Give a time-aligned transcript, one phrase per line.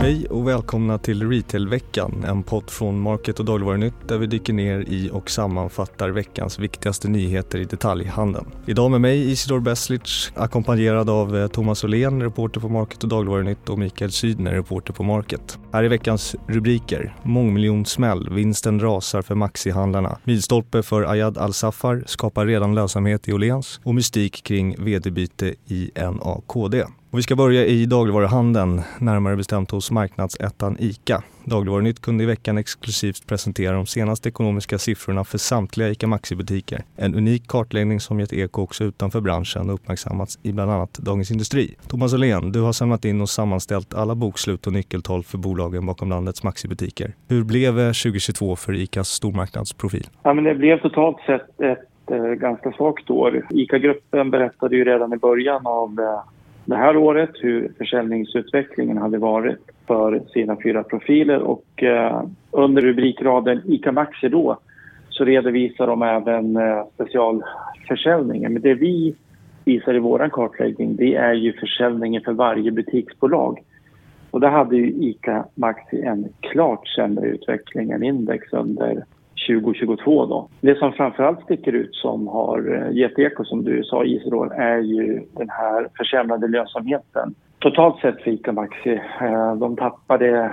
[0.00, 4.80] Hej och välkomna till Retailveckan, en podd från Market och dagligvarunytt där vi dyker ner
[4.80, 8.46] i och sammanfattar veckans viktigaste nyheter i detaljhandeln.
[8.66, 13.68] Idag med mig Isidor Beslic, ackompanjerad av eh, Thomas Åhlén, reporter på Market och dagligvarunytt
[13.68, 15.58] och Mikael Sydner, reporter på Market.
[15.72, 17.14] Här är veckans rubriker.
[17.22, 20.18] Mångmiljonsmäll, vinsten rasar för Maxi-handlarna.
[20.24, 26.74] Milstolpe för Ayad Al-Safar skapar redan lönsamhet i Åhléns och mystik kring vd-byte i NAKD.
[27.10, 31.22] Och vi ska börja i dagligvaruhandeln, närmare bestämt hos marknadsettan ICA.
[31.44, 36.82] Dagligvarunytt kunde i veckan exklusivt presentera de senaste ekonomiska siffrorna för samtliga ICA Maxi-butiker.
[36.96, 41.30] En unik kartläggning som gett eko också utanför branschen och uppmärksammats i bland annat Dagens
[41.30, 41.74] Industri.
[41.88, 46.08] Thomas Åhlén, du har samlat in och sammanställt alla bokslut och nyckeltal för bolagen bakom
[46.10, 47.14] landets Maxi-butiker.
[47.28, 50.06] Hur blev 2022 för ICAs stormarknadsprofil?
[50.22, 53.46] Ja, men det blev totalt sett ett eh, ganska svagt år.
[53.50, 56.20] ICA-gruppen berättade ju redan i början av eh,
[56.68, 63.62] det här året hur försäljningsutvecklingen hade varit för sina fyra profiler och eh, under rubrikraden
[63.66, 64.58] ICA Maxi då
[65.08, 68.52] så redovisar de även eh, specialförsäljningen.
[68.52, 69.14] Men det vi
[69.64, 73.62] visar i vår kartläggning det är ju försäljningen för varje butiksbolag.
[74.30, 79.04] Och där hade ju ICA Maxi en klart sämre utveckling än index under
[79.48, 80.48] 2022 då.
[80.60, 84.78] Det som framförallt sticker ut som har eh, gett eko som du sa Isidor är
[84.78, 87.34] ju den här försämrade lönsamheten.
[87.58, 89.00] Totalt sett för ICA Maxi,
[89.58, 90.52] de tappade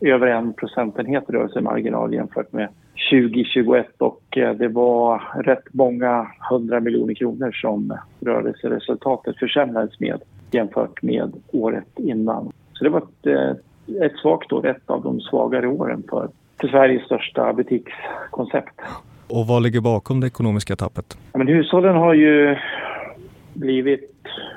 [0.00, 2.68] över en procentenhet rörelsemarginal jämfört med
[3.10, 11.02] 2021 och eh, det var rätt många hundra miljoner kronor som rörelseresultatet försämrades med jämfört
[11.02, 12.52] med året innan.
[12.72, 16.28] Så det var ett, eh, ett svagt år, ett av de svagare åren för
[16.60, 18.80] för Sveriges största butikskoncept.
[19.28, 21.18] Och vad ligger bakom det ekonomiska tappet?
[21.32, 22.56] Ja, men hushållen har ju
[23.54, 24.10] blivit,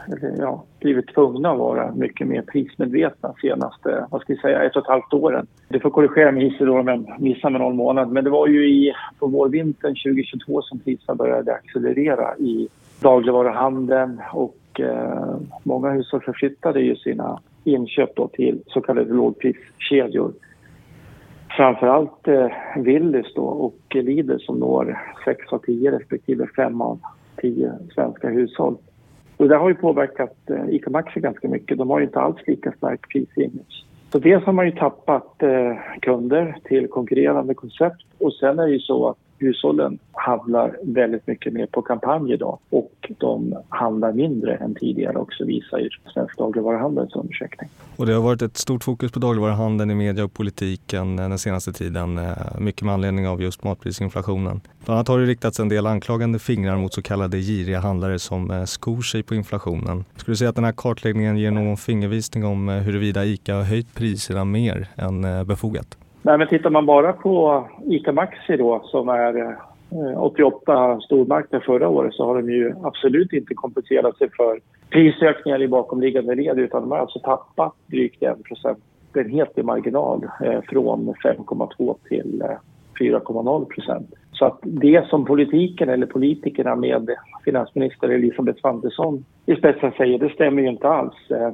[0.08, 4.76] eller ja, blivit tvungna att vara mycket mer prismedvetna senaste, vad ska vi säga, ett
[4.76, 5.48] och ett halvt åren.
[5.70, 8.70] Det får korrigera mig Isidor om jag missar med någon månad, men det var ju
[8.70, 12.68] i, på vårvintern 2022 som priserna började accelerera i
[13.02, 20.34] dagligvaruhandeln och eh, många hushåll förflyttade ju sina inköp då till så kallade lågpriskedjor
[21.58, 27.00] framförallt eh, Willys då och Lidl som når 6 av 10 respektive 5 av
[27.42, 28.78] 10 svenska hushåll.
[29.38, 31.78] Och det har ju påverkat eh, ICA Maxi ganska mycket.
[31.78, 33.86] De har ju inte alls lika stark prisimage.
[34.12, 38.74] Så dels har man ju tappat eh, kunder till konkurrerande koncept och sen är det
[38.74, 44.56] ju så att hushållen handlar väldigt mycket mer på kampanj idag och de handlar mindre
[44.56, 47.70] än tidigare också visar ju Svensk dagligvaruhandels undersökning.
[47.96, 51.40] Och det har varit ett stort fokus på dagligvaruhandeln i media och politiken eh, den
[51.40, 54.62] senaste tiden, eh, mycket med anledning av just matprisinflationen.
[54.86, 58.52] Bland annat har det riktats en del anklagande fingrar mot så kallade giriga handlare som
[58.52, 60.06] eh, skor sig på inflationen.
[60.16, 63.94] Skulle du säga att den här kartläggningen ger någon fingervisning om huruvida ICA har höjt
[63.94, 65.98] priserna mer än befogat?
[66.26, 71.90] Nej, men tittar man bara på ICA Maxi då som är eh, 88 stormarknader förra
[71.90, 76.82] året så har de ju absolut inte kompenserat sig för prisökningar i bakomliggande led utan
[76.82, 82.58] de har alltså tappat drygt 1 procentenhet i marginal eh, från 5,2 till eh,
[83.00, 84.14] 4,0 procent.
[84.32, 87.10] Så att det som politiken eller politikerna med
[87.46, 91.32] finansminister Elisabeth Svantesson i spetsen säger, det stämmer ju inte alls.
[91.32, 91.54] Eh,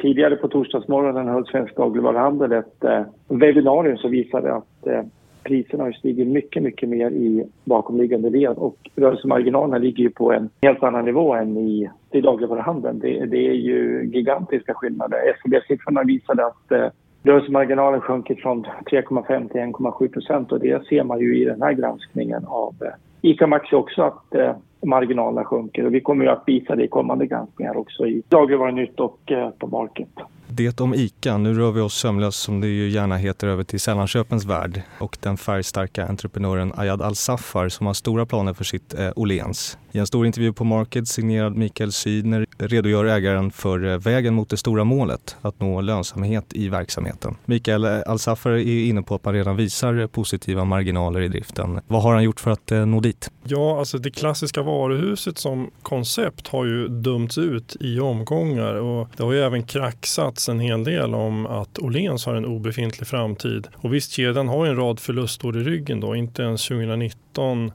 [0.00, 5.02] Tidigare på torsdagsmorgonen höll Svensk dagligvaruhandel ett eh, webbinarium som visade att eh,
[5.42, 10.50] priserna har stigit mycket, mycket mer i bakomliggande led och rörelsemarginalerna ligger ju på en
[10.62, 12.98] helt annan nivå än i, i dagligvaruhandeln.
[12.98, 15.18] Det, det är ju gigantiska skillnader.
[15.36, 16.86] SCB-siffrorna visade att eh,
[17.22, 21.72] rörelsemarginalen sjunkit från 3,5 till 1,7 procent och det ser man ju i den här
[21.72, 22.92] granskningen av eh,
[23.30, 26.88] ICA Maxi också att eh, marginalerna sjunker och vi kommer ju att visa det i
[26.88, 30.08] kommande granskningar också i Dagligvarunytt och eh, på Market.
[30.52, 31.36] Det om ICA.
[31.36, 35.18] Nu rör vi oss sömlöst som det ju gärna heter över till sällanköpens värld och
[35.20, 39.78] den färgstarka entreprenören Ayad Al-Safar som har stora planer för sitt eh, Åhléns.
[39.92, 44.48] I en stor intervju på Market signerad Mikael Sydner redogör ägaren för eh, vägen mot
[44.48, 47.36] det stora målet, att nå lönsamhet i verksamheten.
[47.44, 51.80] Mikael eh, Al-Safar är inne på att man redan visar eh, positiva marginaler i driften.
[51.86, 53.30] Vad har han gjort för att eh, nå dit?
[53.44, 59.22] Ja, alltså det klassiska varuhuset som koncept har ju dömts ut i omgångar och det
[59.22, 63.68] har ju även kraxats en hel del om att Åhléns har en obefintlig framtid.
[63.76, 67.72] Och visst, kedjan har en rad förlustår i ryggen då, inte ens 2019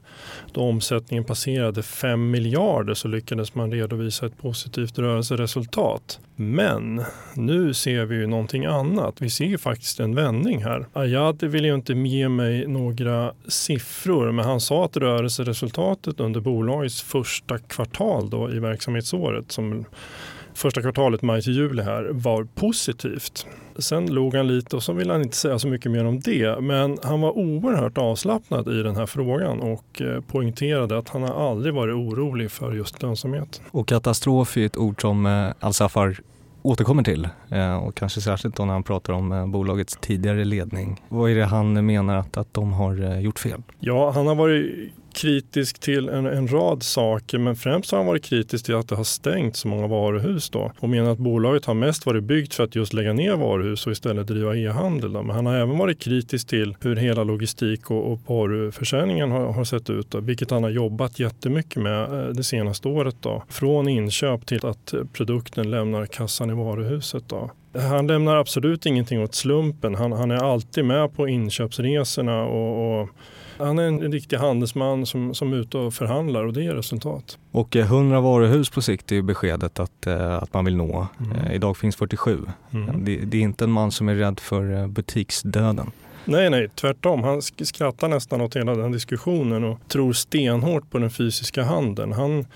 [0.52, 6.20] då omsättningen passerade 5 miljarder så lyckades man redovisa ett positivt rörelseresultat.
[6.36, 9.14] Men nu ser vi ju någonting annat.
[9.18, 10.86] Vi ser ju faktiskt en vändning här.
[10.92, 17.02] Ayad vill ju inte ge mig några siffror men han sa att rörelseresultatet under bolagets
[17.02, 19.84] första kvartal då i verksamhetsåret som
[20.56, 23.46] första kvartalet maj till juli här var positivt.
[23.78, 26.60] Sen log han lite och så ville han inte säga så mycket mer om det.
[26.60, 31.50] Men han var oerhört avslappnad i den här frågan och eh, poängterade att han har
[31.50, 33.62] aldrig varit orolig för just lönsamhet.
[33.70, 36.20] Och katastrof är ett ord som eh, Al-Safar
[36.62, 41.02] återkommer till eh, och kanske särskilt då när han pratar om bolagets tidigare ledning.
[41.08, 43.62] Vad är det han menar att, att de har gjort fel?
[43.80, 48.24] Ja, han har varit kritisk till en, en, rad saker men främst har han varit
[48.24, 51.74] kritisk till att det har stängt så många varuhus då och menar att bolaget har
[51.74, 55.10] mest varit byggt för att just lägga ner varuhus och istället driva e-handel.
[55.10, 59.64] Men han har även varit kritisk till hur hela logistik och, och varuförsäljningen har, har
[59.64, 63.16] sett ut, då, vilket han har jobbat jättemycket med eh, det senaste året.
[63.20, 63.42] Då.
[63.48, 67.24] Från inköp till att produkten lämnar kassan i varuhuset.
[67.28, 67.50] Då.
[67.78, 69.94] Han lämnar absolut ingenting åt slumpen.
[69.94, 73.08] Han, han är alltid med på inköpsresorna och, och
[73.58, 77.38] han är en riktig handelsman som, som är ute och förhandlar och det ger resultat.
[77.50, 81.06] Och 100 varuhus på sikt är beskedet att, eh, att man vill nå.
[81.20, 81.32] Mm.
[81.32, 82.38] Eh, idag finns 47.
[82.70, 83.04] Mm.
[83.04, 85.90] Det, det är inte en man som är rädd för eh, butiksdöden.
[86.28, 87.24] Nej, nej, tvärtom.
[87.24, 92.12] Han skrattar nästan åt hela den diskussionen och tror stenhårt på den fysiska handeln.
[92.12, 92.46] Han,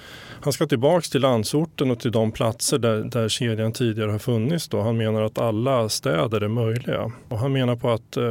[0.40, 4.69] han ska tillbaka till landsorten och till de platser där, där kedjan tidigare har funnits.
[4.69, 4.81] Då.
[4.81, 7.12] Han menar att alla städer är möjliga.
[7.28, 8.22] Och han menar på att, eh,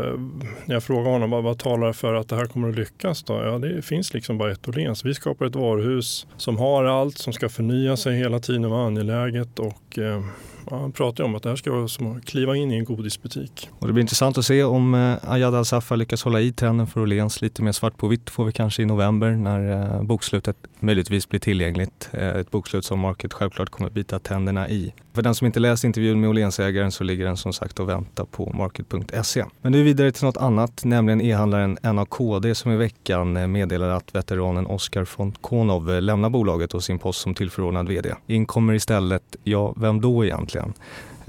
[0.66, 3.24] när jag frågar honom vad, vad talar för att det här kommer att lyckas?
[3.24, 3.34] Då?
[3.34, 5.06] Ja, det finns liksom bara ett Åhléns.
[5.06, 8.88] Vi skapar ett varuhus som har allt, som ska förnya sig hela tiden och vara
[8.88, 9.60] angeläget.
[9.60, 10.24] Och, eh,
[10.70, 13.70] han pratar om att det här ska vara som att kliva in i en godisbutik.
[13.80, 17.02] Och det blir intressant att se om eh, Ayad Al-Safa lyckas hålla i trenden för
[17.02, 17.42] Åhléns.
[17.42, 21.40] Lite mer svart på vitt får vi kanske i november när eh, bokslutet möjligtvis blir
[21.40, 22.10] tillgängligt.
[22.12, 24.94] Eh, ett bokslut som Market självklart kommer bita tänderna i.
[25.14, 28.26] För den som inte läst intervjun med Åhlénsägaren så ligger den som sagt och väntar
[28.26, 29.46] på market.se.
[29.62, 34.16] Men nu vidare till något annat, nämligen e-handlaren NAKD som i veckan eh, meddelade att
[34.16, 38.14] veteranen Oskar von Konov lämnar bolaget och sin post som tillförordnad VD.
[38.28, 40.74] In kommer istället, ja, vem då egentligen?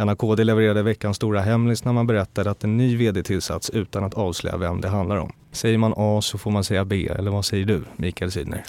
[0.04, 4.14] NAKD levererade veckans stora hemlis när man berättade att en ny VD tillsatts utan att
[4.14, 5.32] avslöja vem det handlar om.
[5.52, 8.64] Säger man A så får man säga B, eller vad säger du, Mikael Sidner?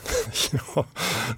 [0.76, 0.86] ja,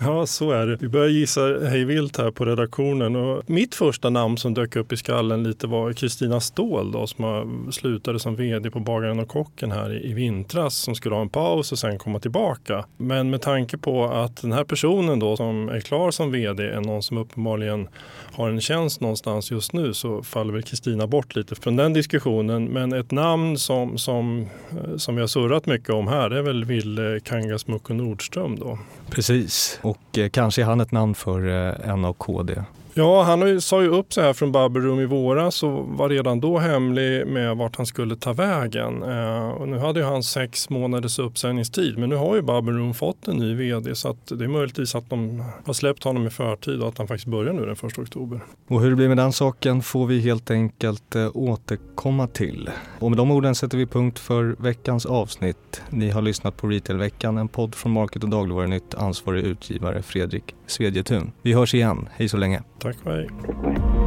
[0.01, 0.75] ja, så är det.
[0.75, 3.15] Vi börjar gissa hejvilt här på redaktionen.
[3.15, 7.71] Och mitt första namn som dök upp i skallen lite var Kristina Ståhl då, som
[7.71, 11.71] slutade som vd på Bagaren och Kocken här i vintras som skulle ha en paus
[11.71, 12.85] och sen komma tillbaka.
[12.97, 16.81] Men med tanke på att den här personen då som är klar som vd är
[16.81, 17.87] någon som uppenbarligen
[18.33, 22.65] har en tjänst någonstans just nu så faller väl Kristina bort lite från den diskussionen.
[22.65, 26.65] Men ett namn som, som, eh, som jag surrat mycket om här det är väl
[26.65, 28.79] Ville Kangasmuko Nordström då.
[29.09, 32.63] Precis, och eh, kanske är han ett namn för eh, KD.
[32.95, 36.57] Ja, han sa ju upp sig här från Bubbleroom i våras och var redan då
[36.57, 39.03] hemlig med vart han skulle ta vägen.
[39.03, 43.27] Eh, och nu hade ju han sex månaders uppsägningstid men nu har ju Bubble fått
[43.27, 46.81] en ny vd så att det är möjligtvis att de har släppt honom i förtid
[46.81, 48.39] och att han faktiskt börjar nu den 1 oktober.
[48.67, 52.69] Och hur det blir med den saken får vi helt enkelt eh, återkomma till.
[52.99, 55.81] Och med de orden sätter vi punkt för veckans avsnitt.
[55.89, 61.31] Ni har lyssnat på Retailveckan, en podd från Market och Dagligvarunytt, ansvarig utgivare Fredrik Svedjetun.
[61.41, 62.61] Vi hörs igen, hej så länge.
[62.83, 63.29] Tack och hej.
[63.45, 64.02] Tack och hej.